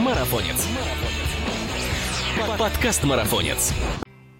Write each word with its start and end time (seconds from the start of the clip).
Марафонец. 0.00 0.66
Подкаст 2.58 3.04
Марафонец. 3.04 3.74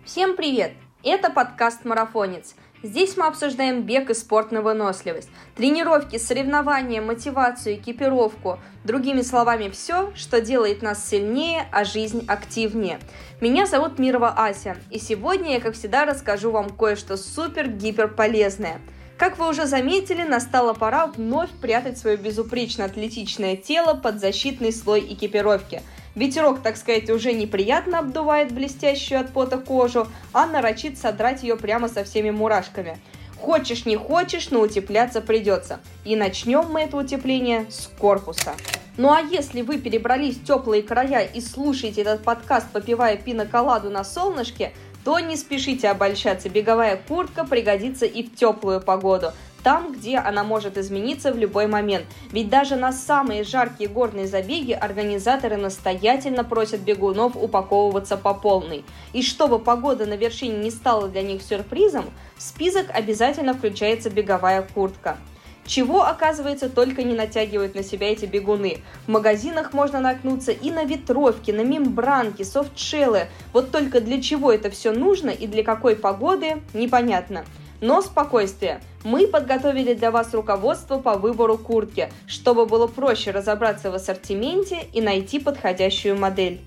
Всем 0.07 0.35
привет! 0.35 0.73
Это 1.05 1.29
подкаст 1.29 1.85
«Марафонец». 1.85 2.55
Здесь 2.83 3.19
мы 3.19 3.27
обсуждаем 3.27 3.83
бег 3.83 4.09
и 4.09 4.15
спорт 4.15 4.53
на 4.53 4.63
выносливость, 4.63 5.29
тренировки, 5.55 6.17
соревнования, 6.17 7.03
мотивацию, 7.03 7.75
экипировку, 7.75 8.59
другими 8.85 9.21
словами, 9.21 9.69
все, 9.69 10.11
что 10.15 10.41
делает 10.41 10.81
нас 10.81 11.07
сильнее, 11.07 11.69
а 11.73 11.85
жизнь 11.85 12.25
активнее. 12.27 12.99
Меня 13.43 13.67
зовут 13.67 13.99
Мирова 13.99 14.31
Ася, 14.31 14.79
и 14.91 14.99
сегодня 14.99 15.53
я, 15.53 15.61
как 15.61 15.75
всегда, 15.75 16.07
расскажу 16.07 16.53
вам 16.53 16.71
кое-что 16.71 17.19
супер-гипер 17.19 18.09
полезное– 18.09 18.81
как 19.21 19.37
вы 19.37 19.51
уже 19.51 19.67
заметили, 19.67 20.23
настала 20.23 20.73
пора 20.73 21.07
вновь 21.07 21.51
прятать 21.51 21.99
свое 21.99 22.17
безупречно 22.17 22.87
атлетичное 22.87 23.55
тело 23.55 23.93
под 23.93 24.19
защитный 24.19 24.73
слой 24.73 25.01
экипировки. 25.01 25.83
Ветерок, 26.15 26.63
так 26.63 26.79
сказать, 26.79 27.11
уже 27.11 27.35
неприятно 27.35 27.99
обдувает 27.99 28.51
блестящую 28.51 29.21
от 29.21 29.31
пота 29.31 29.59
кожу, 29.59 30.07
а 30.33 30.47
нарочит 30.47 30.97
содрать 30.97 31.43
ее 31.43 31.57
прямо 31.57 31.89
со 31.89 32.03
всеми 32.03 32.31
мурашками. 32.31 32.99
Хочешь 33.39 33.85
не 33.85 33.97
хочешь, 33.97 34.51
но 34.51 34.61
утепляться 34.61 35.21
придется. 35.21 35.81
И 36.07 36.17
начнем 36.17 36.65
мы 36.71 36.81
это 36.81 36.97
утепление 36.97 37.67
с 37.71 37.91
корпуса. 37.99 38.55
Ну 38.97 39.13
а 39.13 39.21
если 39.21 39.61
вы 39.61 39.77
перебрались 39.79 40.37
в 40.37 40.47
теплые 40.47 40.83
края 40.83 41.25
и 41.25 41.43
слушаете 41.43 42.01
этот 42.01 42.23
подкаст, 42.23 42.71
попивая 42.73 43.17
пиноколаду 43.17 43.91
на 43.91 44.03
солнышке, 44.03 44.73
то 45.05 45.19
не 45.19 45.37
спешите 45.37 45.89
обольщаться, 45.89 46.49
беговая 46.49 47.01
куртка 47.09 47.45
пригодится 47.45 48.07
и 48.07 48.23
в 48.23 48.35
теплую 48.35 48.81
погоду, 48.81 49.33
там, 49.63 49.93
где 49.93 50.17
она 50.17 50.45
может 50.45 50.79
измениться 50.79 51.33
в 51.33 51.39
любой 51.39 51.67
момент. 51.67 52.07
Ведь 52.33 52.49
даже 52.49 52.77
на 52.77 52.93
самые 52.93 53.45
жаркие 53.45 53.89
горные 53.89 54.27
забеги 54.27 54.73
организаторы 54.73 55.57
настоятельно 55.57 56.45
просят 56.45 56.81
бегунов 56.81 57.37
упаковываться 57.37 58.17
по 58.17 58.35
полной. 58.35 58.85
И 59.13 59.23
чтобы 59.23 59.59
погода 59.59 60.07
на 60.07 60.15
вершине 60.15 60.59
не 60.59 60.71
стала 60.71 61.09
для 61.09 61.23
них 61.23 61.43
сюрпризом, 61.43 62.07
в 62.37 62.43
список 62.43 62.87
обязательно 62.93 63.55
включается 63.55 64.11
беговая 64.11 64.67
куртка. 64.75 65.19
Чего, 65.67 66.05
оказывается, 66.05 66.69
только 66.69 67.03
не 67.03 67.15
натягивают 67.15 67.75
на 67.75 67.83
себя 67.83 68.11
эти 68.11 68.25
бегуны. 68.25 68.79
В 69.07 69.11
магазинах 69.11 69.73
можно 69.73 70.01
наткнуться 70.01 70.53
и 70.53 70.71
на 70.71 70.85
ветровки, 70.85 71.51
на 71.51 71.63
мембранки, 71.63 72.43
софтшеллы. 72.43 73.29
Вот 73.53 73.71
только 73.71 74.01
для 74.01 74.21
чего 74.21 74.53
это 74.53 74.71
все 74.71 74.93
нужно 74.93 75.31
и 75.31 75.47
для 75.47 75.63
какой 75.63 75.97
погоды, 75.97 76.63
непонятно. 76.75 77.45
Но 77.81 78.03
спокойствие. 78.03 78.81
Мы 79.05 79.27
подготовили 79.27 79.95
для 79.95 80.11
вас 80.11 80.35
руководство 80.35 80.99
по 80.99 81.15
выбору 81.15 81.57
куртки, 81.57 82.13
чтобы 82.27 82.67
было 82.67 82.87
проще 82.87 83.31
разобраться 83.31 83.91
в 83.91 83.95
ассортименте 83.95 84.87
и 84.93 85.01
найти 85.01 85.39
подходящую 85.39 86.19
модель. 86.19 86.61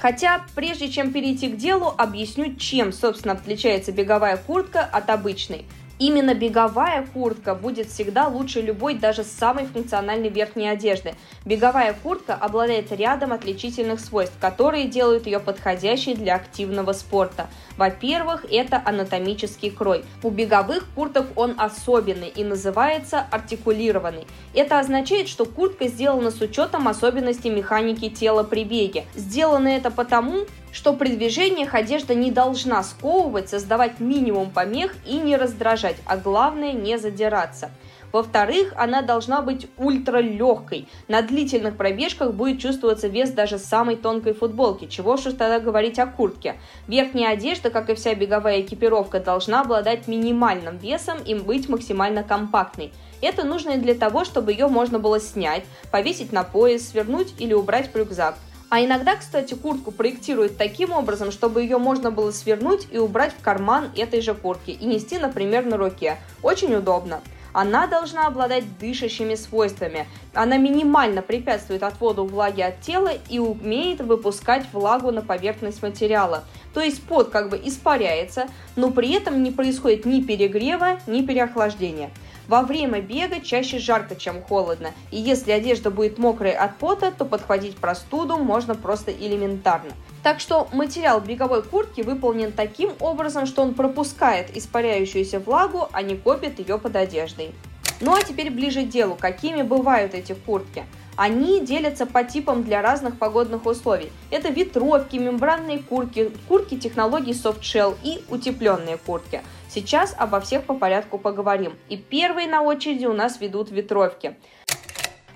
Хотя, 0.00 0.46
прежде 0.54 0.88
чем 0.88 1.12
перейти 1.12 1.48
к 1.48 1.56
делу, 1.56 1.92
объясню, 1.96 2.54
чем, 2.54 2.92
собственно, 2.92 3.34
отличается 3.34 3.92
беговая 3.92 4.36
куртка 4.36 4.80
от 4.80 5.10
обычной. 5.10 5.64
Именно 5.98 6.34
беговая 6.34 7.06
куртка 7.14 7.54
будет 7.54 7.88
всегда 7.88 8.28
лучше 8.28 8.60
любой, 8.60 8.94
даже 8.94 9.24
самой 9.24 9.64
функциональной 9.64 10.28
верхней 10.28 10.68
одежды. 10.68 11.14
Беговая 11.46 11.94
куртка 11.94 12.34
обладает 12.34 12.92
рядом 12.92 13.32
отличительных 13.32 14.00
свойств, 14.00 14.36
которые 14.38 14.88
делают 14.88 15.24
ее 15.26 15.40
подходящей 15.40 16.14
для 16.14 16.34
активного 16.34 16.92
спорта. 16.92 17.46
Во-первых, 17.78 18.44
это 18.50 18.82
анатомический 18.84 19.70
крой. 19.70 20.04
У 20.22 20.28
беговых 20.28 20.84
курток 20.94 21.26
он 21.34 21.54
особенный 21.56 22.28
и 22.28 22.44
называется 22.44 23.26
артикулированный. 23.30 24.26
Это 24.54 24.78
означает, 24.78 25.28
что 25.28 25.46
куртка 25.46 25.88
сделана 25.88 26.30
с 26.30 26.40
учетом 26.42 26.88
особенностей 26.88 27.48
механики 27.48 28.10
тела 28.10 28.42
при 28.42 28.64
беге. 28.64 29.04
Сделано 29.14 29.68
это 29.68 29.90
потому, 29.90 30.46
что 30.76 30.92
при 30.92 31.16
движениях 31.16 31.72
одежда 31.72 32.14
не 32.14 32.30
должна 32.30 32.82
сковывать, 32.82 33.48
создавать 33.48 33.98
минимум 33.98 34.50
помех 34.50 34.94
и 35.06 35.14
не 35.16 35.38
раздражать, 35.38 35.96
а 36.04 36.18
главное 36.18 36.74
не 36.74 36.98
задираться. 36.98 37.70
Во-вторых, 38.12 38.74
она 38.76 39.00
должна 39.00 39.40
быть 39.40 39.68
ультралегкой. 39.78 40.86
На 41.08 41.22
длительных 41.22 41.78
пробежках 41.78 42.34
будет 42.34 42.60
чувствоваться 42.60 43.08
вес 43.08 43.30
даже 43.30 43.58
самой 43.58 43.96
тонкой 43.96 44.34
футболки. 44.34 44.86
Чего 44.86 45.16
же 45.16 45.32
тогда 45.32 45.60
говорить 45.60 45.98
о 45.98 46.06
куртке? 46.06 46.56
Верхняя 46.86 47.32
одежда, 47.32 47.70
как 47.70 47.88
и 47.88 47.94
вся 47.94 48.14
беговая 48.14 48.60
экипировка, 48.60 49.18
должна 49.18 49.62
обладать 49.62 50.08
минимальным 50.08 50.76
весом 50.76 51.16
и 51.24 51.34
быть 51.34 51.70
максимально 51.70 52.22
компактной. 52.22 52.92
Это 53.22 53.44
нужно 53.44 53.70
и 53.70 53.78
для 53.78 53.94
того, 53.94 54.26
чтобы 54.26 54.52
ее 54.52 54.68
можно 54.68 54.98
было 54.98 55.20
снять, 55.20 55.64
повесить 55.90 56.32
на 56.32 56.44
пояс, 56.44 56.88
свернуть 56.88 57.32
или 57.38 57.54
убрать 57.54 57.90
в 57.90 57.96
рюкзак. 57.96 58.34
А 58.68 58.84
иногда, 58.84 59.14
кстати, 59.14 59.54
куртку 59.54 59.92
проектируют 59.92 60.56
таким 60.56 60.92
образом, 60.92 61.30
чтобы 61.30 61.62
ее 61.62 61.78
можно 61.78 62.10
было 62.10 62.32
свернуть 62.32 62.88
и 62.90 62.98
убрать 62.98 63.32
в 63.32 63.40
карман 63.40 63.90
этой 63.96 64.20
же 64.20 64.34
куртки 64.34 64.70
и 64.72 64.84
нести, 64.84 65.18
например, 65.18 65.64
на 65.64 65.76
руке. 65.76 66.16
Очень 66.42 66.74
удобно. 66.74 67.20
Она 67.52 67.86
должна 67.86 68.26
обладать 68.26 68.78
дышащими 68.78 69.34
свойствами. 69.34 70.06
Она 70.34 70.58
минимально 70.58 71.22
препятствует 71.22 71.84
отводу 71.84 72.26
влаги 72.26 72.60
от 72.60 72.80
тела 72.80 73.12
и 73.30 73.38
умеет 73.38 74.00
выпускать 74.00 74.66
влагу 74.72 75.10
на 75.10 75.22
поверхность 75.22 75.80
материала. 75.80 76.44
То 76.74 76.82
есть 76.82 77.02
пот 77.04 77.30
как 77.30 77.48
бы 77.48 77.58
испаряется, 77.64 78.48
но 78.74 78.90
при 78.90 79.14
этом 79.14 79.42
не 79.42 79.52
происходит 79.52 80.04
ни 80.04 80.20
перегрева, 80.20 80.98
ни 81.06 81.22
переохлаждения. 81.22 82.10
Во 82.48 82.62
время 82.62 83.00
бега 83.00 83.40
чаще 83.40 83.78
жарко, 83.78 84.14
чем 84.14 84.42
холодно, 84.42 84.92
и 85.10 85.18
если 85.18 85.50
одежда 85.50 85.90
будет 85.90 86.18
мокрой 86.18 86.52
от 86.52 86.76
пота, 86.76 87.10
то 87.10 87.24
подхватить 87.24 87.76
простуду 87.76 88.36
можно 88.36 88.74
просто 88.74 89.10
элементарно. 89.10 89.90
Так 90.22 90.38
что 90.40 90.68
материал 90.72 91.20
беговой 91.20 91.62
куртки 91.62 92.02
выполнен 92.02 92.52
таким 92.52 92.92
образом, 93.00 93.46
что 93.46 93.62
он 93.62 93.74
пропускает 93.74 94.56
испаряющуюся 94.56 95.40
влагу, 95.40 95.88
а 95.92 96.02
не 96.02 96.16
копит 96.16 96.58
ее 96.60 96.78
под 96.78 96.96
одеждой. 96.96 97.52
Ну 98.00 98.14
а 98.14 98.22
теперь 98.22 98.50
ближе 98.50 98.82
к 98.82 98.88
делу, 98.88 99.16
какими 99.18 99.62
бывают 99.62 100.14
эти 100.14 100.34
куртки. 100.34 100.84
Они 101.16 101.60
делятся 101.60 102.04
по 102.04 102.24
типам 102.24 102.62
для 102.62 102.82
разных 102.82 103.18
погодных 103.18 103.64
условий. 103.64 104.12
Это 104.30 104.50
ветровки, 104.50 105.16
мембранные 105.16 105.78
куртки, 105.78 106.30
куртки 106.46 106.76
технологий 106.76 107.32
soft 107.32 107.62
shell 107.62 107.96
и 108.02 108.22
утепленные 108.28 108.98
куртки. 108.98 109.40
Сейчас 109.70 110.14
обо 110.18 110.40
всех 110.40 110.64
по 110.64 110.74
порядку 110.74 111.18
поговорим. 111.18 111.72
И 111.88 111.96
первые 111.96 112.46
на 112.46 112.60
очереди 112.60 113.06
у 113.06 113.14
нас 113.14 113.40
ведут 113.40 113.70
ветровки. 113.70 114.36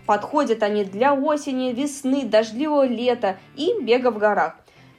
Подходят 0.05 0.63
они 0.63 0.85
для 0.85 1.15
осени, 1.15 1.73
весны, 1.73 2.25
дождливого 2.25 2.87
лета 2.87 3.39
и 3.57 3.73
бега 3.81 4.11
в 4.11 4.19
горах. 4.19 4.57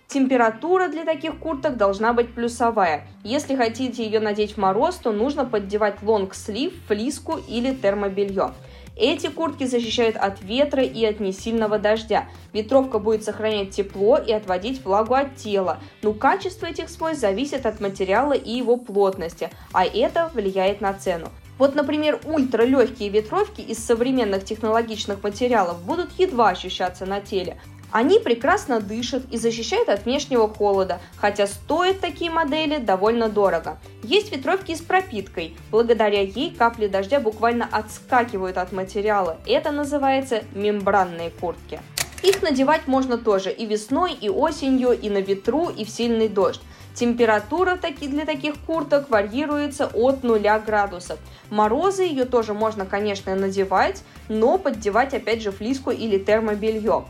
Температура 0.08 0.88
для 0.88 1.06
таких 1.06 1.38
курток 1.38 1.78
должна 1.78 2.12
быть 2.12 2.34
плюсовая. 2.34 3.08
Если 3.24 3.56
хотите 3.56 4.04
ее 4.04 4.20
надеть 4.20 4.54
в 4.54 4.58
мороз, 4.58 4.96
то 4.96 5.12
нужно 5.12 5.46
поддевать 5.46 6.02
лонг-слив, 6.02 6.74
флиску 6.88 7.38
или 7.48 7.74
термобелье. 7.74 8.52
Эти 9.02 9.30
куртки 9.30 9.64
защищают 9.64 10.16
от 10.16 10.44
ветра 10.44 10.84
и 10.84 11.04
от 11.06 11.20
несильного 11.20 11.80
дождя. 11.80 12.26
Ветровка 12.54 13.00
будет 13.00 13.24
сохранять 13.24 13.72
тепло 13.72 14.20
и 14.20 14.32
отводить 14.32 14.86
влагу 14.86 15.16
от 15.16 15.38
тела. 15.38 15.80
Но 16.04 16.14
качество 16.14 16.68
этих 16.68 16.88
свойств 16.88 17.22
зависит 17.22 17.66
от 17.66 17.80
материала 17.80 18.34
и 18.34 18.52
его 18.52 18.78
плотности, 18.78 19.50
а 19.74 19.86
это 19.86 20.30
влияет 20.36 20.82
на 20.82 20.94
цену. 20.94 21.30
Вот, 21.58 21.74
например, 21.74 22.20
ультралегкие 22.26 23.10
ветровки 23.10 23.62
из 23.62 23.84
современных 23.84 24.46
технологичных 24.46 25.24
материалов 25.24 25.82
будут 25.82 26.12
едва 26.20 26.50
ощущаться 26.50 27.08
на 27.08 27.22
теле, 27.22 27.58
они 27.92 28.20
прекрасно 28.20 28.80
дышат 28.80 29.24
и 29.32 29.38
защищают 29.38 29.90
от 29.90 30.06
внешнего 30.06 30.48
холода, 30.48 31.00
хотя 31.18 31.48
стоят 31.48 32.00
такие 32.00 32.32
модели 32.32 32.78
довольно 32.78 33.30
дорого. 33.30 33.78
Есть 34.04 34.32
ветровки 34.32 34.74
с 34.76 34.82
пропиткой. 34.82 35.56
Благодаря 35.70 36.22
ей 36.22 36.56
капли 36.56 36.88
дождя 36.88 37.20
буквально 37.20 37.68
отскакивают 37.72 38.58
от 38.58 38.72
материала. 38.72 39.38
Это 39.46 39.72
называется 39.72 40.44
мембранные 40.54 41.30
куртки. 41.30 41.80
Их 42.24 42.42
надевать 42.44 42.88
можно 42.88 43.18
тоже 43.18 43.52
и 43.52 43.66
весной, 43.66 44.14
и 44.14 44.30
осенью, 44.30 44.92
и 44.92 45.10
на 45.10 45.18
ветру, 45.18 45.70
и 45.70 45.84
в 45.84 45.90
сильный 45.90 46.30
дождь. 46.30 46.62
Температура 46.94 47.80
для 48.00 48.26
таких 48.26 48.56
курток 48.60 49.10
варьируется 49.10 49.88
от 49.88 50.24
0 50.24 50.40
градусов. 50.66 51.20
морозы 51.50 52.04
ее 52.04 52.26
тоже 52.26 52.54
можно, 52.54 52.86
конечно, 52.86 53.34
надевать, 53.34 54.04
но 54.28 54.58
поддевать 54.58 55.14
опять 55.14 55.42
же 55.42 55.52
флиску 55.52 55.92
или 55.92 56.18
термобелье. 56.18 57.06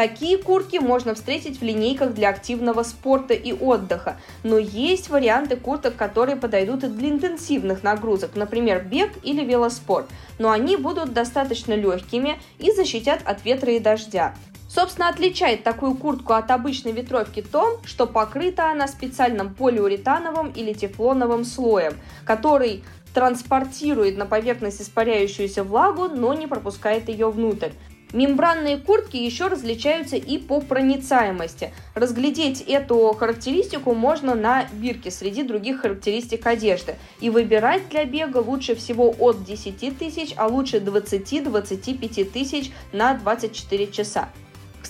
Такие 0.00 0.38
куртки 0.38 0.78
можно 0.78 1.14
встретить 1.14 1.60
в 1.60 1.62
линейках 1.62 2.14
для 2.14 2.30
активного 2.30 2.84
спорта 2.84 3.34
и 3.34 3.52
отдыха, 3.52 4.16
но 4.42 4.56
есть 4.56 5.10
варианты 5.10 5.56
курток, 5.56 5.94
которые 5.94 6.36
подойдут 6.36 6.84
и 6.84 6.86
для 6.86 7.10
интенсивных 7.10 7.82
нагрузок, 7.82 8.34
например, 8.34 8.82
бег 8.82 9.10
или 9.22 9.44
велоспорт, 9.44 10.06
но 10.38 10.52
они 10.52 10.78
будут 10.78 11.12
достаточно 11.12 11.74
легкими 11.74 12.40
и 12.58 12.72
защитят 12.72 13.20
от 13.26 13.44
ветра 13.44 13.74
и 13.74 13.78
дождя. 13.78 14.34
Собственно, 14.70 15.10
отличает 15.10 15.64
такую 15.64 15.94
куртку 15.94 16.32
от 16.32 16.50
обычной 16.50 16.92
ветровки 16.92 17.42
то, 17.42 17.78
что 17.84 18.06
покрыта 18.06 18.70
она 18.70 18.88
специальным 18.88 19.52
полиуретановым 19.52 20.50
или 20.52 20.72
тефлоновым 20.72 21.44
слоем, 21.44 21.92
который 22.24 22.84
транспортирует 23.12 24.16
на 24.16 24.24
поверхность 24.24 24.80
испаряющуюся 24.80 25.62
влагу, 25.62 26.08
но 26.08 26.32
не 26.32 26.46
пропускает 26.46 27.10
ее 27.10 27.30
внутрь. 27.30 27.72
Мембранные 28.12 28.76
куртки 28.76 29.16
еще 29.16 29.46
различаются 29.46 30.16
и 30.16 30.38
по 30.38 30.60
проницаемости. 30.60 31.72
Разглядеть 31.94 32.60
эту 32.62 33.12
характеристику 33.12 33.94
можно 33.94 34.34
на 34.34 34.66
бирке 34.72 35.10
среди 35.10 35.42
других 35.42 35.82
характеристик 35.82 36.46
одежды. 36.46 36.96
И 37.20 37.30
выбирать 37.30 37.88
для 37.88 38.04
бега 38.04 38.38
лучше 38.38 38.74
всего 38.74 39.14
от 39.18 39.44
10 39.44 39.98
тысяч, 39.98 40.34
а 40.36 40.48
лучше 40.48 40.78
20-25 40.78 42.24
тысяч 42.24 42.72
на 42.92 43.14
24 43.14 43.86
часа. 43.88 44.28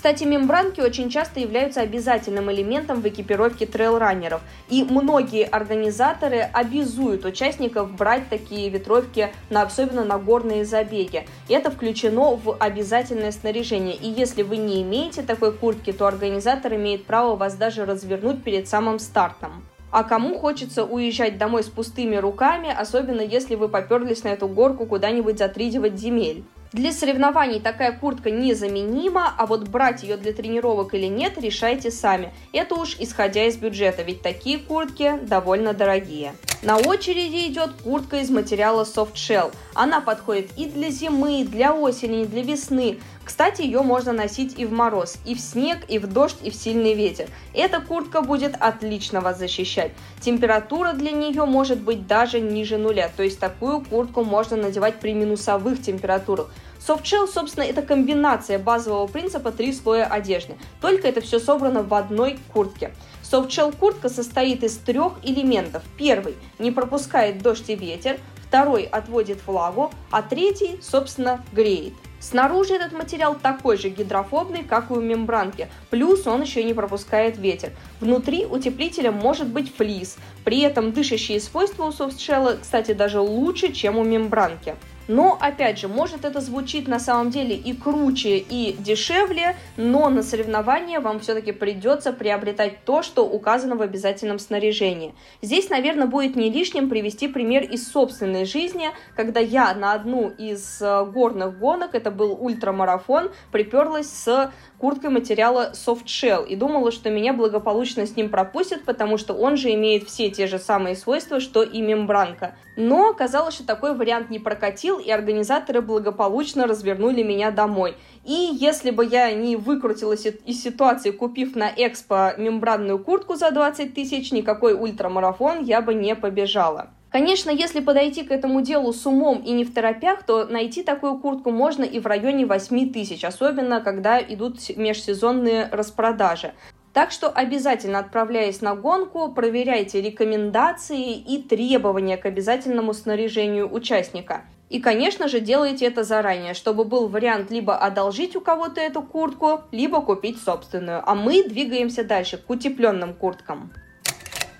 Кстати, 0.01 0.23
мембранки 0.23 0.81
очень 0.81 1.11
часто 1.11 1.41
являются 1.41 1.81
обязательным 1.81 2.51
элементом 2.51 3.01
в 3.01 3.07
экипировке 3.07 3.67
трейлранеров, 3.67 4.41
и 4.67 4.83
многие 4.83 5.45
организаторы 5.45 6.39
обязуют 6.39 7.23
участников 7.23 7.95
брать 7.95 8.27
такие 8.27 8.67
ветровки, 8.69 9.31
на, 9.51 9.61
особенно 9.61 10.03
на 10.03 10.17
горные 10.17 10.65
забеги. 10.65 11.27
Это 11.47 11.69
включено 11.69 12.35
в 12.35 12.57
обязательное 12.57 13.31
снаряжение. 13.31 13.95
И 13.95 14.07
если 14.07 14.41
вы 14.41 14.57
не 14.57 14.81
имеете 14.81 15.21
такой 15.21 15.53
куртки, 15.53 15.93
то 15.93 16.07
организатор 16.07 16.73
имеет 16.73 17.05
право 17.05 17.35
вас 17.35 17.53
даже 17.53 17.85
развернуть 17.85 18.43
перед 18.43 18.67
самым 18.67 18.97
стартом. 18.97 19.63
А 19.91 20.03
кому 20.03 20.39
хочется 20.39 20.83
уезжать 20.83 21.37
домой 21.37 21.61
с 21.61 21.67
пустыми 21.67 22.15
руками, 22.15 22.75
особенно 22.75 23.21
если 23.21 23.53
вы 23.53 23.69
поперлись 23.69 24.23
на 24.23 24.29
эту 24.29 24.47
горку 24.47 24.87
куда-нибудь 24.87 25.37
за 25.37 25.47
3 25.47 25.69
земель? 25.95 26.43
Для 26.73 26.93
соревнований 26.93 27.59
такая 27.59 27.91
куртка 27.91 28.31
незаменима, 28.31 29.33
а 29.37 29.45
вот 29.45 29.67
брать 29.67 30.03
ее 30.03 30.15
для 30.15 30.31
тренировок 30.31 30.93
или 30.93 31.07
нет, 31.07 31.37
решайте 31.37 31.91
сами. 31.91 32.31
Это 32.53 32.75
уж 32.75 32.95
исходя 32.97 33.43
из 33.45 33.57
бюджета, 33.57 34.03
ведь 34.03 34.21
такие 34.21 34.57
куртки 34.57 35.19
довольно 35.21 35.73
дорогие. 35.73 36.33
На 36.63 36.77
очереди 36.77 37.47
идет 37.47 37.71
куртка 37.83 38.17
из 38.17 38.29
материала 38.29 38.83
Soft 38.83 39.15
Shell. 39.15 39.51
Она 39.73 39.99
подходит 39.99 40.51
и 40.57 40.67
для 40.67 40.91
зимы, 40.91 41.41
и 41.41 41.43
для 41.43 41.73
осени, 41.73 42.21
и 42.21 42.25
для 42.27 42.43
весны. 42.43 42.99
Кстати, 43.25 43.63
ее 43.63 43.81
можно 43.81 44.13
носить 44.13 44.59
и 44.59 44.65
в 44.65 44.71
мороз, 44.71 45.17
и 45.25 45.33
в 45.33 45.39
снег, 45.39 45.79
и 45.87 45.97
в 45.97 46.05
дождь, 46.05 46.37
и 46.43 46.51
в 46.51 46.55
сильный 46.55 46.93
ветер. 46.93 47.29
Эта 47.55 47.81
куртка 47.81 48.21
будет 48.21 48.55
отлично 48.59 49.21
вас 49.21 49.39
защищать. 49.39 49.91
Температура 50.19 50.93
для 50.93 51.11
нее 51.11 51.45
может 51.45 51.81
быть 51.81 52.05
даже 52.05 52.39
ниже 52.39 52.77
нуля, 52.77 53.09
то 53.15 53.23
есть 53.23 53.39
такую 53.39 53.81
куртку 53.81 54.23
можно 54.23 54.55
надевать 54.55 54.99
при 54.99 55.13
минусовых 55.13 55.81
температурах. 55.81 56.51
Softshell, 56.79 57.27
собственно, 57.27 57.63
это 57.63 57.81
комбинация 57.83 58.59
базового 58.59 59.07
принципа 59.07 59.51
три 59.51 59.71
слоя 59.71 60.05
одежды, 60.05 60.57
только 60.79 61.07
это 61.07 61.21
все 61.21 61.39
собрано 61.39 61.83
в 61.83 61.93
одной 61.93 62.37
куртке. 62.53 62.93
Softshell 63.31 63.73
куртка 63.77 64.09
состоит 64.09 64.61
из 64.63 64.75
трех 64.75 65.13
элементов. 65.23 65.83
Первый– 65.97 66.35
не 66.59 66.69
пропускает 66.69 67.41
дождь 67.41 67.69
и 67.69 67.75
ветер, 67.75 68.19
второй– 68.45 68.83
отводит 68.91 69.47
влагу, 69.47 69.89
а 70.09 70.21
третий, 70.21 70.79
собственно, 70.81 71.41
греет. 71.53 71.93
Снаружи 72.19 72.73
этот 72.73 72.91
материал 72.91 73.35
такой 73.35 73.77
же 73.77 73.89
гидрофобный, 73.89 74.63
как 74.63 74.91
и 74.91 74.93
у 74.93 74.99
мембранки, 74.99 75.69
плюс 75.89 76.27
он 76.27 76.41
еще 76.41 76.61
и 76.61 76.65
не 76.65 76.73
пропускает 76.73 77.37
ветер. 77.37 77.71
Внутри 78.01 78.45
утеплителя 78.45 79.11
может 79.11 79.47
быть 79.47 79.73
флис, 79.73 80.17
при 80.43 80.59
этом 80.59 80.91
дышащие 80.91 81.39
свойства 81.39 81.85
у 81.85 81.91
софтшелла, 81.93 82.57
кстати, 82.61 82.91
даже 82.91 83.21
лучше, 83.21 83.71
чем 83.71 83.97
у 83.97 84.03
мембранки. 84.03 84.75
Но, 85.07 85.37
опять 85.39 85.79
же, 85.79 85.87
может 85.87 86.25
это 86.25 86.41
звучит 86.41 86.87
на 86.87 86.99
самом 86.99 87.29
деле 87.29 87.55
и 87.55 87.73
круче, 87.73 88.37
и 88.37 88.75
дешевле, 88.79 89.55
но 89.77 90.09
на 90.09 90.23
соревнования 90.23 90.99
вам 90.99 91.19
все-таки 91.19 91.51
придется 91.51 92.13
приобретать 92.13 92.83
то, 92.85 93.03
что 93.03 93.25
указано 93.27 93.75
в 93.75 93.81
обязательном 93.81 94.39
снаряжении. 94.39 95.13
Здесь, 95.41 95.69
наверное, 95.69 96.07
будет 96.07 96.35
не 96.35 96.49
лишним 96.49 96.89
привести 96.89 97.27
пример 97.27 97.63
из 97.63 97.91
собственной 97.91 98.45
жизни, 98.45 98.89
когда 99.15 99.39
я 99.39 99.73
на 99.73 99.93
одну 99.93 100.29
из 100.29 100.81
э, 100.81 101.05
горных 101.05 101.57
гонок, 101.59 101.95
это 101.95 102.11
был 102.11 102.37
ультрамарафон, 102.39 103.31
приперлась 103.51 104.09
с 104.09 104.51
курткой 104.81 105.11
материала 105.11 105.73
Soft 105.73 106.05
Shell 106.05 106.47
и 106.47 106.55
думала, 106.55 106.91
что 106.91 107.11
меня 107.11 107.33
благополучно 107.33 108.07
с 108.07 108.15
ним 108.15 108.29
пропустят, 108.29 108.83
потому 108.83 109.19
что 109.19 109.35
он 109.35 109.55
же 109.55 109.71
имеет 109.75 110.07
все 110.09 110.31
те 110.31 110.47
же 110.47 110.57
самые 110.57 110.95
свойства, 110.95 111.39
что 111.39 111.61
и 111.61 111.81
мембранка. 111.81 112.55
Но 112.75 113.09
оказалось, 113.09 113.53
что 113.53 113.63
такой 113.63 113.95
вариант 113.95 114.31
не 114.31 114.39
прокатил, 114.39 114.97
и 114.97 115.11
организаторы 115.11 115.81
благополучно 115.81 116.65
развернули 116.65 117.21
меня 117.21 117.51
домой. 117.51 117.95
И 118.25 118.49
если 118.59 118.89
бы 118.89 119.05
я 119.05 119.31
не 119.33 119.55
выкрутилась 119.55 120.25
из 120.25 120.63
ситуации, 120.63 121.11
купив 121.11 121.55
на 121.55 121.69
Экспо 121.69 122.33
мембранную 122.39 122.97
куртку 122.97 123.35
за 123.35 123.51
20 123.51 123.93
тысяч, 123.93 124.31
никакой 124.31 124.73
ультрамарафон 124.73 125.63
я 125.63 125.83
бы 125.83 125.93
не 125.93 126.15
побежала. 126.15 126.89
Конечно, 127.11 127.49
если 127.49 127.81
подойти 127.81 128.23
к 128.23 128.31
этому 128.31 128.61
делу 128.61 128.93
с 128.93 129.05
умом 129.05 129.41
и 129.41 129.51
не 129.51 129.65
в 129.65 129.73
торопях, 129.73 130.23
то 130.23 130.45
найти 130.45 130.81
такую 130.81 131.17
куртку 131.19 131.51
можно 131.51 131.83
и 131.83 131.99
в 131.99 132.07
районе 132.07 132.45
8 132.45 132.93
тысяч, 132.93 133.25
особенно 133.25 133.81
когда 133.81 134.21
идут 134.21 134.57
межсезонные 134.77 135.67
распродажи. 135.71 136.53
Так 136.93 137.11
что 137.11 137.29
обязательно 137.29 137.99
отправляясь 137.99 138.61
на 138.61 138.75
гонку, 138.75 139.31
проверяйте 139.33 140.01
рекомендации 140.01 141.15
и 141.15 141.41
требования 141.41 142.15
к 142.15 142.25
обязательному 142.25 142.93
снаряжению 142.93 143.73
участника. 143.73 144.45
И, 144.69 144.79
конечно 144.79 145.27
же, 145.27 145.41
делайте 145.41 145.85
это 145.85 146.05
заранее, 146.05 146.53
чтобы 146.53 146.85
был 146.85 147.09
вариант 147.09 147.51
либо 147.51 147.75
одолжить 147.75 148.37
у 148.37 148.41
кого-то 148.41 148.79
эту 148.79 149.01
куртку, 149.01 149.61
либо 149.71 150.01
купить 150.01 150.41
собственную. 150.41 151.01
А 151.05 151.13
мы 151.13 151.43
двигаемся 151.43 152.05
дальше 152.05 152.37
к 152.37 152.49
утепленным 152.49 153.13
курткам. 153.13 153.73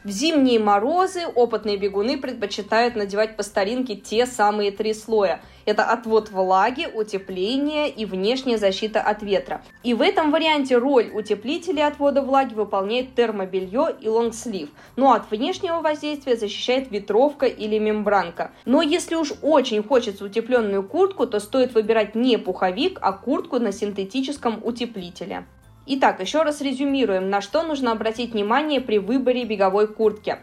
В 0.03 0.09
зимние 0.09 0.57
морозы 0.57 1.27
опытные 1.27 1.77
бегуны 1.77 2.17
предпочитают 2.17 2.95
надевать 2.95 3.37
по 3.37 3.43
старинке 3.43 3.93
те 3.95 4.25
самые 4.25 4.71
три 4.71 4.95
слоя. 4.95 5.43
Это 5.65 5.83
отвод 5.83 6.31
влаги, 6.31 6.87
утепление 6.91 7.87
и 7.87 8.05
внешняя 8.05 8.57
защита 8.57 8.99
от 8.99 9.21
ветра. 9.21 9.61
И 9.83 9.93
в 9.93 10.01
этом 10.01 10.31
варианте 10.31 10.75
роль 10.75 11.11
утеплителя 11.13 11.85
отвода 11.85 12.23
влаги 12.23 12.55
выполняет 12.55 13.13
термобелье 13.13 13.95
и 14.01 14.09
лонгслив. 14.09 14.69
Ну 14.95 15.11
а 15.11 15.17
от 15.17 15.29
внешнего 15.29 15.81
воздействия 15.81 16.35
защищает 16.35 16.89
ветровка 16.89 17.45
или 17.45 17.77
мембранка. 17.77 18.49
Но 18.65 18.81
если 18.81 19.13
уж 19.13 19.33
очень 19.43 19.83
хочется 19.83 20.25
утепленную 20.25 20.81
куртку, 20.81 21.27
то 21.27 21.39
стоит 21.39 21.75
выбирать 21.75 22.15
не 22.15 22.37
пуховик, 22.37 22.97
а 23.03 23.13
куртку 23.13 23.59
на 23.59 23.71
синтетическом 23.71 24.61
утеплителе. 24.63 25.45
Итак, 25.87 26.19
еще 26.21 26.43
раз 26.43 26.61
резюмируем, 26.61 27.29
на 27.29 27.41
что 27.41 27.63
нужно 27.63 27.91
обратить 27.91 28.33
внимание 28.33 28.79
при 28.79 28.99
выборе 28.99 29.45
беговой 29.45 29.87
куртки. 29.87 30.37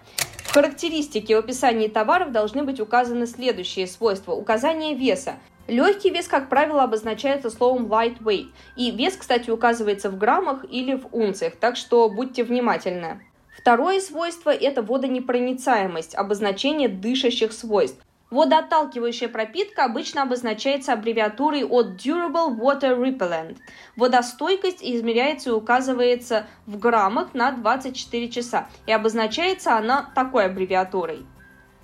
В 0.44 0.52
характеристике 0.52 1.37
в 1.37 1.38
описании 1.38 1.87
товаров 1.87 2.32
должны 2.32 2.64
быть 2.64 2.81
указаны 2.81 3.26
следующие 3.26 3.87
свойства. 3.87 4.32
Указание 4.32 4.94
веса. 4.94 5.35
Легкий 5.69 6.11
вес, 6.11 6.26
как 6.26 6.49
правило, 6.49 6.82
обозначается 6.82 7.50
словом 7.50 7.87
lightweight. 7.87 8.49
И 8.76 8.90
вес, 8.90 9.17
кстати, 9.17 9.50
указывается 9.50 10.11
в 10.11 10.19
граммах 10.19 10.64
или 10.69 10.94
в 10.94 11.06
унциях, 11.12 11.54
так 11.57 11.76
что 11.76 12.09
будьте 12.09 12.42
внимательны. 12.42 13.21
Второе 13.57 14.00
свойство– 14.00 14.50
это 14.54 14.83
водонепроницаемость, 14.83 16.14
обозначение 16.14 16.88
дышащих 16.88 17.52
свойств. 17.52 18.02
Водоотталкивающая 18.30 19.28
пропитка 19.28 19.85
обычно 19.85 20.23
обозначается 20.23 20.92
аббревиатурой 20.92 21.64
от 21.64 21.97
Durable 21.97 22.54
Water 22.56 22.99
Repellent. 22.99 23.56
Водостойкость 23.97 24.82
измеряется 24.82 25.50
и 25.50 25.52
указывается 25.52 26.47
в 26.66 26.78
граммах 26.78 27.32
на 27.32 27.52
24 27.52 28.28
часа, 28.28 28.68
и 28.87 28.92
обозначается 28.92 29.76
она 29.76 30.11
такой 30.14 30.44
аббревиатурой. 30.44 31.25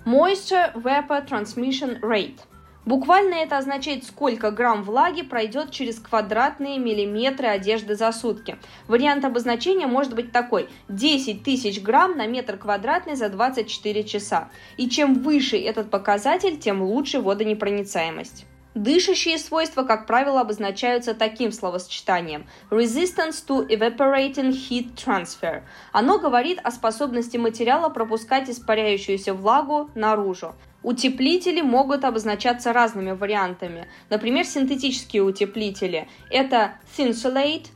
Moisture 0.05 0.71
Vapor 0.75 1.27
Transmission 1.27 1.99
Rate– 2.01 2.39
Буквально 2.85 3.35
это 3.35 3.57
означает, 3.57 4.03
сколько 4.03 4.51
грамм 4.51 4.83
влаги 4.83 5.23
пройдет 5.23 5.71
через 5.71 5.99
квадратные 5.99 6.77
миллиметры 6.77 7.47
одежды 7.47 7.95
за 7.95 8.11
сутки. 8.11 8.57
Вариант 8.87 9.25
обозначения 9.25 9.87
может 9.87 10.13
быть 10.13 10.31
такой. 10.31 10.69
10 10.89 11.43
тысяч 11.43 11.81
грамм 11.81 12.15
на 12.15 12.27
метр 12.27 12.57
квадратный 12.57 13.15
за 13.15 13.29
24 13.29 14.03
часа. 14.03 14.49
И 14.77 14.87
чем 14.87 15.15
выше 15.15 15.57
этот 15.57 15.89
показатель, 15.89 16.57
тем 16.57 16.83
лучше 16.83 17.19
водонепроницаемость. 17.21 18.45
Дышащие 18.75 19.37
свойства, 19.37 19.83
как 19.83 20.05
правило, 20.05 20.41
обозначаются 20.41 21.13
таким 21.13 21.53
словосочетанием 21.53 22.45
resistance 22.69 23.41
to 23.47 23.65
evaporating 23.69 24.51
heat 24.51 24.95
transfer. 24.95 25.63
Оно 25.93 26.19
говорит 26.19 26.59
о 26.61 26.71
способности 26.71 27.37
материала 27.37 27.87
пропускать 27.87 28.49
испаряющуюся 28.49 29.33
влагу 29.33 29.89
наружу. 29.95 30.55
Утеплители 30.85 31.61
могут 31.61 32.05
обозначаться 32.05 32.71
разными 32.71 33.09
вариантами. 33.09 33.87
Например, 34.11 34.45
синтетические 34.45 35.23
утеплители– 35.23 36.07
это 36.29 36.73
Thinsulate, 36.95 37.69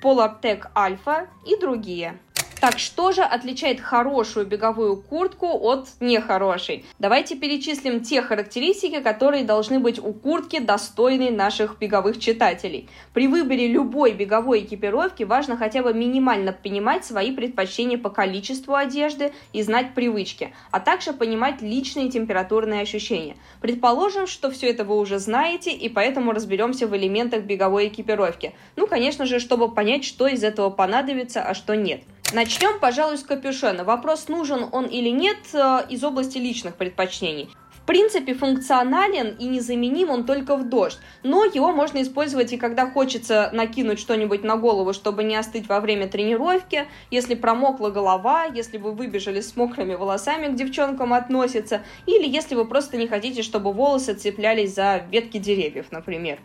Polartec 0.00 0.72
Alpha 0.72 1.26
и 1.44 1.58
другие. 1.58 2.20
Так 2.62 2.78
что 2.78 3.10
же 3.10 3.22
отличает 3.22 3.80
хорошую 3.80 4.46
беговую 4.46 4.96
куртку 4.96 5.48
от 5.48 5.88
нехорошей? 5.98 6.84
Давайте 7.00 7.34
перечислим 7.34 8.04
те 8.04 8.22
характеристики, 8.22 9.00
которые 9.00 9.42
должны 9.42 9.80
быть 9.80 9.98
у 9.98 10.12
куртки 10.12 10.60
достойной 10.60 11.30
наших 11.30 11.78
беговых 11.80 12.20
читателей. 12.20 12.88
При 13.14 13.26
выборе 13.26 13.66
любой 13.66 14.12
беговой 14.12 14.60
экипировки 14.60 15.24
важно 15.24 15.56
хотя 15.56 15.82
бы 15.82 15.92
минимально 15.92 16.52
понимать 16.52 17.04
свои 17.04 17.34
предпочтения 17.34 17.98
по 17.98 18.10
количеству 18.10 18.76
одежды 18.76 19.32
и 19.52 19.60
знать 19.62 19.92
привычки, 19.92 20.54
а 20.70 20.78
также 20.78 21.12
понимать 21.12 21.62
личные 21.62 22.10
температурные 22.10 22.82
ощущения. 22.82 23.34
Предположим, 23.60 24.28
что 24.28 24.52
все 24.52 24.70
это 24.70 24.84
вы 24.84 24.96
уже 25.00 25.18
знаете, 25.18 25.72
и 25.72 25.88
поэтому 25.88 26.30
разберемся 26.30 26.86
в 26.86 26.96
элементах 26.96 27.42
беговой 27.42 27.88
экипировки. 27.88 28.54
Ну, 28.76 28.86
конечно 28.86 29.26
же, 29.26 29.40
чтобы 29.40 29.68
понять, 29.68 30.04
что 30.04 30.28
из 30.28 30.44
этого 30.44 30.70
понадобится, 30.70 31.42
а 31.42 31.54
что 31.54 31.74
нет. 31.74 32.02
Начнем, 32.32 32.80
пожалуй, 32.80 33.18
с 33.18 33.24
капюшона. 33.24 33.84
Вопрос, 33.84 34.28
нужен 34.28 34.66
он 34.72 34.86
или 34.86 35.10
нет, 35.10 35.36
э, 35.52 35.80
из 35.90 36.02
области 36.02 36.38
личных 36.38 36.76
предпочтений. 36.76 37.50
В 37.74 37.84
принципе, 37.84 38.32
функционален 38.32 39.36
и 39.38 39.44
незаменим 39.44 40.08
он 40.08 40.24
только 40.24 40.56
в 40.56 40.66
дождь, 40.66 40.98
но 41.22 41.44
его 41.44 41.72
можно 41.72 42.00
использовать 42.00 42.52
и 42.54 42.56
когда 42.56 42.88
хочется 42.88 43.50
накинуть 43.52 43.98
что-нибудь 43.98 44.44
на 44.44 44.56
голову, 44.56 44.94
чтобы 44.94 45.24
не 45.24 45.36
остыть 45.36 45.68
во 45.68 45.80
время 45.80 46.08
тренировки, 46.08 46.86
если 47.10 47.34
промокла 47.34 47.90
голова, 47.90 48.44
если 48.44 48.78
вы 48.78 48.92
выбежали 48.92 49.42
с 49.42 49.54
мокрыми 49.54 49.94
волосами, 49.94 50.46
к 50.46 50.54
девчонкам 50.54 51.12
относится, 51.12 51.82
или 52.06 52.26
если 52.26 52.54
вы 52.54 52.64
просто 52.64 52.96
не 52.96 53.08
хотите, 53.08 53.42
чтобы 53.42 53.72
волосы 53.74 54.14
цеплялись 54.14 54.74
за 54.74 55.02
ветки 55.10 55.36
деревьев, 55.36 55.86
например. 55.90 56.38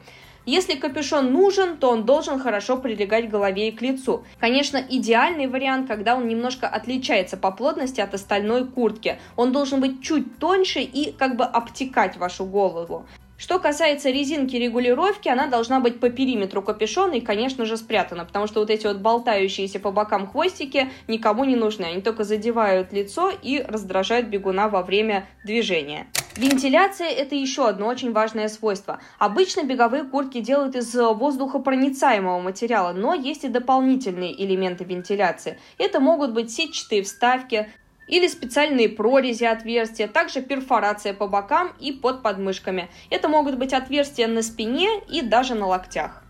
Если 0.48 0.76
капюшон 0.76 1.34
нужен, 1.34 1.76
то 1.76 1.90
он 1.90 2.06
должен 2.06 2.40
хорошо 2.40 2.78
прилегать 2.78 3.28
к 3.28 3.30
голове 3.30 3.68
и 3.68 3.72
к 3.74 3.82
лицу. 3.82 4.24
Конечно, 4.40 4.78
идеальный 4.78 5.48
вариант, 5.48 5.90
когда 5.90 6.16
он 6.16 6.26
немножко 6.30 6.70
отличается 6.70 7.36
по 7.36 7.52
плотности 7.52 8.00
от 8.00 8.14
остальной 8.14 8.66
куртки. 8.66 9.20
Он 9.36 9.52
должен 9.52 9.82
быть 9.82 10.02
чуть 10.02 10.38
тоньше 10.40 10.80
и 10.80 11.12
как 11.12 11.36
бы 11.36 11.44
обтекать 11.44 12.16
вашу 12.16 12.46
голову. 12.46 13.06
Что 13.38 13.60
касается 13.60 14.10
резинки 14.10 14.56
регулировки, 14.56 15.28
она 15.28 15.48
должна 15.48 15.82
быть 15.82 16.00
по 16.00 16.10
периметру 16.10 16.62
капюшона 16.62 17.16
и, 17.16 17.22
конечно 17.22 17.66
же, 17.66 17.76
спрятана, 17.76 18.24
потому 18.24 18.48
что 18.48 18.62
вот 18.62 18.70
эти 18.70 18.88
вот 18.88 19.00
болтающиеся 19.00 19.82
по 19.82 19.92
бокам 19.92 20.28
хвостики 20.28 20.90
никому 21.10 21.44
не 21.44 21.58
нужны. 21.58 21.84
Они 21.84 22.02
только 22.02 22.24
задевают 22.24 22.94
лицо 22.94 23.32
и 23.44 23.62
раздражают 23.62 24.28
бегуна 24.28 24.70
во 24.70 24.82
время 24.82 25.28
движения. 25.44 26.08
Вентиляция– 26.38 27.08
это 27.10 27.34
еще 27.34 27.68
одно 27.68 27.88
очень 27.88 28.14
важное 28.14 28.48
свойство. 28.48 29.00
Обычно 29.18 29.64
беговые 29.64 30.04
куртки 30.04 30.40
делают 30.40 30.76
из 30.76 30.94
воздухопроницаемого 30.94 32.40
материала, 32.40 32.94
но 32.94 33.16
есть 33.16 33.44
и 33.44 33.48
дополнительные 33.48 34.40
элементы 34.46 34.84
вентиляции. 34.84 35.58
Это 35.80 36.00
могут 36.00 36.34
быть 36.34 36.52
сетчатые 36.52 37.02
вставки, 37.02 37.68
или 38.08 38.28
специальные 38.28 38.88
прорези 38.88 39.44
отверстия, 39.46 40.08
также 40.08 40.42
перфорация 40.42 41.14
по 41.14 41.28
бокам 41.28 41.74
и 41.80 41.92
под 41.92 42.22
подмышками. 42.22 42.90
Это 43.10 43.28
могут 43.28 43.58
быть 43.58 43.74
отверстия 43.74 44.28
на 44.28 44.44
спине 44.44 45.02
и 45.10 45.22
даже 45.22 45.56
на 45.56 45.68
локтях. 45.68 46.24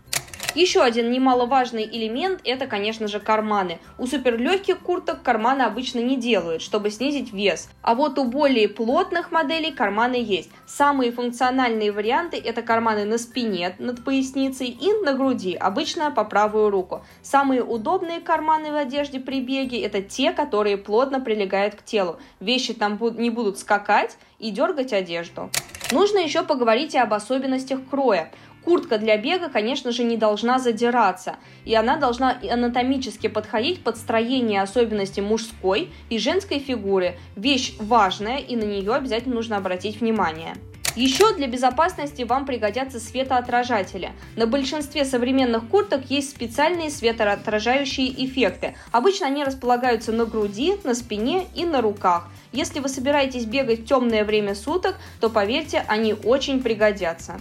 Еще 0.58 0.82
один 0.82 1.12
немаловажный 1.12 1.84
элемент– 1.84 2.40
это, 2.44 2.66
конечно 2.66 3.06
же, 3.06 3.20
карманы. 3.20 3.78
У 3.96 4.08
суперлегких 4.08 4.80
курток 4.80 5.22
карманы 5.22 5.62
обычно 5.62 6.00
не 6.00 6.16
делают, 6.16 6.62
чтобы 6.62 6.90
снизить 6.90 7.32
вес. 7.32 7.68
А 7.80 7.94
вот 7.94 8.18
у 8.18 8.24
более 8.24 8.68
плотных 8.68 9.30
моделей 9.30 9.70
карманы 9.70 10.16
есть. 10.16 10.50
Самые 10.66 11.12
функциональные 11.12 11.92
варианты– 11.92 12.42
это 12.44 12.62
карманы 12.62 13.04
на 13.04 13.18
спине, 13.18 13.76
над 13.78 14.04
поясницей 14.04 14.66
и 14.66 14.92
на 15.04 15.12
груди, 15.12 15.54
обычно 15.54 16.10
по 16.10 16.24
правую 16.24 16.70
руку. 16.70 17.04
Самые 17.22 17.62
удобные 17.62 18.18
карманы 18.18 18.72
в 18.72 18.74
одежде 18.74 19.20
при 19.20 19.40
беге– 19.40 19.80
это 19.82 20.02
те, 20.02 20.32
которые 20.32 20.76
плотно 20.76 21.20
прилегают 21.20 21.76
к 21.76 21.84
телу. 21.84 22.18
Вещи 22.40 22.74
там 22.74 22.98
не 23.16 23.30
будут 23.30 23.60
скакать 23.60 24.18
и 24.40 24.50
дергать 24.50 24.92
одежду. 24.92 25.50
Нужно 25.90 26.18
еще 26.18 26.42
поговорить 26.42 26.94
и 26.94 26.98
об 26.98 27.14
особенностях 27.14 27.80
кроя. 27.88 28.30
Куртка 28.68 28.98
для 28.98 29.16
бега, 29.16 29.48
конечно 29.48 29.92
же, 29.92 30.04
не 30.04 30.18
должна 30.18 30.58
задираться, 30.58 31.36
и 31.64 31.74
она 31.74 31.96
должна 31.96 32.36
анатомически 32.50 33.26
подходить 33.26 33.82
под 33.82 33.96
строение 33.96 34.60
особенностей 34.60 35.22
мужской 35.22 35.88
и 36.10 36.18
женской 36.18 36.58
фигуры. 36.58 37.18
Вещь 37.34 37.76
важная, 37.78 38.36
и 38.36 38.56
на 38.56 38.64
нее 38.64 38.92
обязательно 38.92 39.36
нужно 39.36 39.56
обратить 39.56 40.02
внимание. 40.02 40.54
Еще 40.96 41.34
для 41.34 41.46
безопасности 41.46 42.24
вам 42.24 42.44
пригодятся 42.44 43.00
светоотражатели. 43.00 44.12
На 44.36 44.46
большинстве 44.46 45.06
современных 45.06 45.66
курток 45.68 46.10
есть 46.10 46.28
специальные 46.28 46.90
светоотражающие 46.90 48.22
эффекты. 48.26 48.74
Обычно 48.92 49.28
они 49.28 49.44
располагаются 49.44 50.12
на 50.12 50.26
груди, 50.26 50.74
на 50.84 50.94
спине 50.94 51.46
и 51.54 51.64
на 51.64 51.80
руках. 51.80 52.28
Если 52.52 52.80
вы 52.80 52.90
собираетесь 52.90 53.46
бегать 53.46 53.80
в 53.80 53.86
темное 53.86 54.24
время 54.24 54.54
суток, 54.54 54.96
то 55.22 55.30
поверьте, 55.30 55.86
они 55.88 56.12
очень 56.12 56.62
пригодятся. 56.62 57.40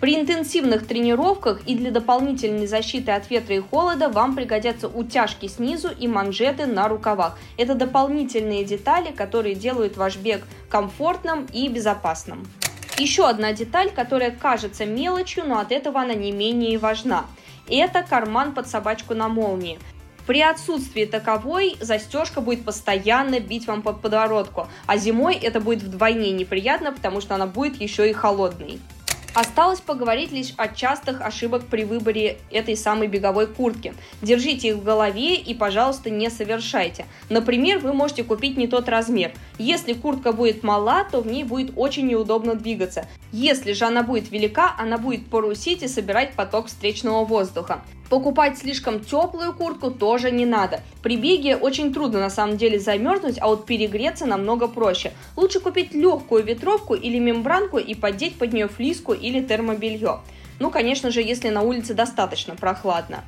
При 0.00 0.14
интенсивных 0.14 0.86
тренировках 0.86 1.62
и 1.66 1.74
для 1.74 1.90
дополнительной 1.90 2.68
защиты 2.68 3.10
от 3.10 3.28
ветра 3.30 3.56
и 3.56 3.60
холода 3.60 4.08
вам 4.08 4.36
пригодятся 4.36 4.86
утяжки 4.86 5.46
снизу 5.48 5.88
и 5.90 6.06
манжеты 6.06 6.66
на 6.66 6.86
рукавах. 6.86 7.36
Это 7.56 7.74
дополнительные 7.74 8.64
детали, 8.64 9.10
которые 9.10 9.56
делают 9.56 9.96
ваш 9.96 10.16
бег 10.16 10.44
комфортным 10.68 11.46
и 11.52 11.68
безопасным. 11.68 12.46
Еще 12.96 13.28
одна 13.28 13.52
деталь, 13.52 13.90
которая 13.90 14.30
кажется 14.30 14.86
мелочью, 14.86 15.44
но 15.44 15.58
от 15.58 15.72
этого 15.72 16.00
она 16.00 16.14
не 16.14 16.30
менее 16.30 16.78
важна. 16.78 17.26
Это 17.68 18.04
карман 18.08 18.54
под 18.54 18.68
собачку 18.68 19.14
на 19.14 19.28
молнии. 19.28 19.80
При 20.28 20.42
отсутствии 20.42 21.06
таковой 21.06 21.76
застежка 21.80 22.40
будет 22.40 22.64
постоянно 22.64 23.40
бить 23.40 23.66
вам 23.66 23.82
под 23.82 24.00
подбородку, 24.00 24.68
а 24.86 24.96
зимой 24.96 25.34
это 25.34 25.58
будет 25.58 25.82
вдвойне 25.82 26.30
неприятно, 26.30 26.92
потому 26.92 27.20
что 27.20 27.34
она 27.34 27.46
будет 27.46 27.80
еще 27.80 28.08
и 28.08 28.12
холодной. 28.12 28.78
Осталось 29.34 29.80
поговорить 29.80 30.32
лишь 30.32 30.52
о 30.56 30.68
частых 30.68 31.20
ошибок 31.20 31.64
при 31.66 31.84
выборе 31.84 32.38
этой 32.50 32.76
самой 32.76 33.08
беговой 33.08 33.46
куртки. 33.46 33.94
Держите 34.20 34.68
их 34.68 34.76
в 34.76 34.82
голове 34.82 35.36
и, 35.36 35.54
пожалуйста, 35.54 36.10
не 36.10 36.30
совершайте. 36.30 37.06
Например, 37.28 37.78
вы 37.78 37.92
можете 37.92 38.24
купить 38.24 38.56
не 38.56 38.66
тот 38.66 38.88
размер. 38.88 39.32
Если 39.58 39.92
куртка 39.92 40.32
будет 40.32 40.62
мала, 40.62 41.04
то 41.04 41.20
в 41.20 41.26
ней 41.26 41.44
будет 41.44 41.72
очень 41.76 42.08
неудобно 42.08 42.54
двигаться. 42.54 43.06
Если 43.30 43.72
же 43.72 43.84
она 43.84 44.02
будет 44.02 44.30
велика, 44.30 44.74
она 44.78 44.98
будет 44.98 45.26
порусить 45.26 45.82
и 45.82 45.88
собирать 45.88 46.32
поток 46.32 46.66
встречного 46.66 47.24
воздуха. 47.24 47.82
Покупать 48.08 48.56
слишком 48.56 49.00
теплую 49.00 49.52
куртку 49.52 49.90
тоже 49.90 50.30
не 50.30 50.46
надо. 50.46 50.80
При 51.02 51.16
беге 51.16 51.56
очень 51.56 51.92
трудно 51.92 52.20
на 52.20 52.30
самом 52.30 52.56
деле 52.56 52.78
замерзнуть, 52.78 53.38
а 53.38 53.48
вот 53.48 53.66
перегреться 53.66 54.24
намного 54.24 54.66
проще. 54.66 55.12
Лучше 55.36 55.60
купить 55.60 55.92
легкую 55.92 56.42
ветровку 56.42 56.94
или 56.94 57.18
мембранку 57.18 57.76
и 57.76 57.94
поддеть 57.94 58.38
под 58.38 58.54
нее 58.54 58.68
флиску 58.68 59.12
или 59.12 59.42
термобелье. 59.42 60.20
Ну, 60.58 60.70
конечно 60.70 61.10
же, 61.10 61.20
если 61.20 61.50
на 61.50 61.60
улице 61.60 61.92
достаточно 61.92 62.56
прохладно. 62.56 63.24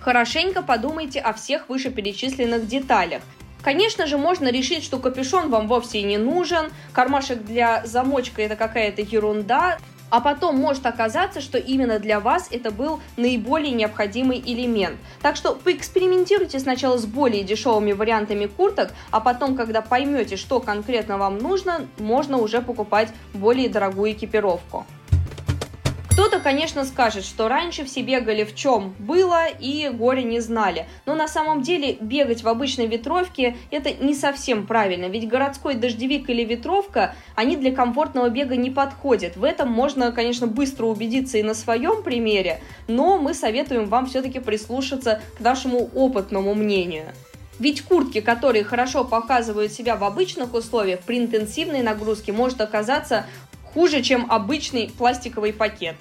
Хорошенько 0.00 0.62
подумайте 0.62 1.20
о 1.20 1.32
всех 1.32 1.68
вышеперечисленных 1.68 2.66
деталях. 2.66 3.22
Конечно 3.62 4.06
же, 4.06 4.18
можно 4.18 4.50
решить, 4.52 4.84
что 4.84 4.98
капюшон 4.98 5.50
вам 5.50 5.66
вовсе 5.66 6.02
не 6.02 6.18
нужен, 6.18 6.66
кармашек 6.92 7.42
для 7.42 7.84
замочка 7.84 8.42
это 8.42 8.54
какая-то 8.54 9.02
ерунда, 9.02 9.78
а 10.10 10.20
потом 10.20 10.56
может 10.56 10.86
оказаться, 10.86 11.40
что 11.40 11.58
именно 11.58 11.98
для 11.98 12.20
вас 12.20 12.48
это 12.50 12.70
был 12.70 13.00
наиболее 13.16 13.72
необходимый 13.72 14.42
элемент. 14.44 14.96
Так 15.22 15.36
что 15.36 15.54
поэкспериментируйте 15.54 16.58
сначала 16.58 16.96
с 16.96 17.06
более 17.06 17.42
дешевыми 17.42 17.92
вариантами 17.92 18.46
курток, 18.46 18.92
а 19.10 19.20
потом, 19.20 19.56
когда 19.56 19.82
поймете, 19.82 20.36
что 20.36 20.60
конкретно 20.60 21.18
вам 21.18 21.38
нужно, 21.38 21.86
можно 21.98 22.38
уже 22.38 22.62
покупать 22.62 23.08
более 23.34 23.68
дорогую 23.68 24.12
экипировку. 24.12 24.86
Кто-то, 26.16 26.40
конечно, 26.40 26.86
скажет, 26.86 27.26
что 27.26 27.46
раньше 27.46 27.84
все 27.84 28.00
бегали 28.00 28.44
в 28.44 28.54
чем 28.54 28.94
было 28.98 29.48
и 29.48 29.90
горе 29.90 30.22
не 30.22 30.40
знали. 30.40 30.86
Но 31.04 31.14
на 31.14 31.28
самом 31.28 31.60
деле 31.60 31.98
бегать 32.00 32.42
в 32.42 32.48
обычной 32.48 32.86
ветровке 32.86 33.54
это 33.70 33.92
не 33.92 34.14
совсем 34.14 34.66
правильно, 34.66 35.10
ведь 35.10 35.28
городской 35.28 35.74
дождевик 35.74 36.30
или 36.30 36.42
ветровка, 36.42 37.14
они 37.34 37.58
для 37.58 37.70
комфортного 37.70 38.30
бега 38.30 38.56
не 38.56 38.70
подходят. 38.70 39.36
В 39.36 39.44
этом 39.44 39.70
можно, 39.70 40.10
конечно, 40.10 40.46
быстро 40.46 40.86
убедиться 40.86 41.36
и 41.36 41.42
на 41.42 41.52
своем 41.52 42.02
примере, 42.02 42.62
но 42.88 43.18
мы 43.18 43.34
советуем 43.34 43.84
вам 43.84 44.06
все-таки 44.06 44.40
прислушаться 44.40 45.20
к 45.36 45.40
нашему 45.40 45.90
опытному 45.94 46.54
мнению. 46.54 47.12
Ведь 47.58 47.82
куртки, 47.82 48.20
которые 48.20 48.64
хорошо 48.64 49.04
показывают 49.04 49.72
себя 49.72 49.96
в 49.96 50.04
обычных 50.04 50.52
условиях, 50.52 51.00
при 51.00 51.18
интенсивной 51.18 51.82
нагрузке 51.82 52.32
может 52.32 52.60
оказаться 52.60 53.24
хуже, 53.76 54.00
чем 54.00 54.26
обычный 54.30 54.90
пластиковый 54.96 55.52
пакет. 55.52 55.96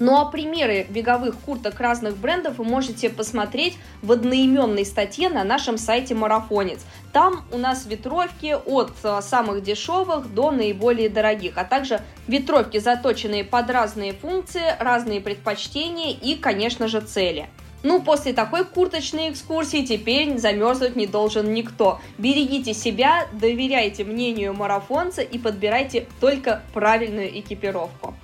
Ну 0.00 0.18
а 0.18 0.24
примеры 0.24 0.84
беговых 0.88 1.36
курток 1.38 1.78
разных 1.78 2.16
брендов 2.16 2.58
вы 2.58 2.64
можете 2.64 3.08
посмотреть 3.08 3.78
в 4.02 4.10
одноименной 4.10 4.84
статье 4.84 5.28
на 5.28 5.44
нашем 5.44 5.78
сайте 5.78 6.16
Марафонец. 6.16 6.80
Там 7.12 7.44
у 7.52 7.58
нас 7.58 7.86
ветровки 7.86 8.56
от 8.66 8.90
э, 9.04 9.20
самых 9.22 9.62
дешевых 9.62 10.34
до 10.34 10.50
наиболее 10.50 11.08
дорогих, 11.08 11.56
а 11.56 11.62
также 11.62 12.00
ветровки, 12.26 12.78
заточенные 12.78 13.44
под 13.44 13.70
разные 13.70 14.12
функции, 14.12 14.74
разные 14.80 15.20
предпочтения 15.20 16.10
и, 16.10 16.34
конечно 16.34 16.88
же, 16.88 17.00
цели. 17.00 17.48
Ну, 17.82 18.02
после 18.02 18.32
такой 18.32 18.64
курточной 18.64 19.30
экскурсии 19.30 19.86
теперь 19.86 20.36
замерзнуть 20.36 20.96
не 20.96 21.06
должен 21.06 21.54
никто. 21.54 21.98
Берегите 22.18 22.74
себя, 22.74 23.26
доверяйте 23.32 24.04
мнению 24.04 24.52
марафонца 24.52 25.22
и 25.22 25.38
подбирайте 25.38 26.06
только 26.20 26.62
правильную 26.74 27.38
экипировку. 27.40 28.14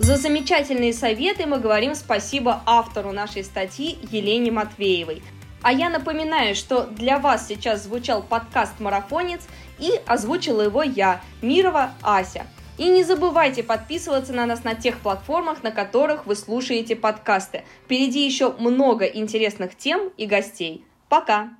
За 0.00 0.16
замечательные 0.16 0.92
советы 0.92 1.46
мы 1.46 1.60
говорим 1.60 1.94
спасибо 1.94 2.60
автору 2.66 3.12
нашей 3.12 3.44
статьи 3.44 3.98
Елене 4.10 4.50
Матвеевой. 4.50 5.22
А 5.62 5.72
я 5.72 5.88
напоминаю, 5.88 6.56
что 6.56 6.86
для 6.86 7.20
вас 7.20 7.46
сейчас 7.46 7.84
звучал 7.84 8.20
подкаст 8.20 8.80
«Марафонец» 8.80 9.42
и 9.78 9.92
озвучила 10.06 10.62
его 10.62 10.82
я, 10.82 11.20
Мирова 11.40 11.92
Ася. 12.02 12.46
И 12.78 12.88
не 12.88 13.04
забывайте 13.04 13.62
подписываться 13.62 14.32
на 14.32 14.46
нас 14.46 14.64
на 14.64 14.74
тех 14.74 14.98
платформах, 15.00 15.62
на 15.62 15.70
которых 15.70 16.26
вы 16.26 16.34
слушаете 16.34 16.96
подкасты. 16.96 17.64
Впереди 17.84 18.24
еще 18.24 18.52
много 18.52 19.04
интересных 19.04 19.76
тем 19.76 20.10
и 20.16 20.26
гостей. 20.26 20.84
Пока! 21.08 21.50